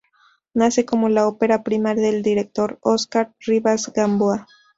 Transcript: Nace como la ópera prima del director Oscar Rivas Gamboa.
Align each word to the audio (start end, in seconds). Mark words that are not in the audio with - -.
Nace 0.55 0.83
como 0.83 1.09
la 1.09 1.27
ópera 1.27 1.61
prima 1.61 1.93
del 1.93 2.23
director 2.23 2.79
Oscar 2.81 3.35
Rivas 3.39 3.93
Gamboa. 3.93 4.47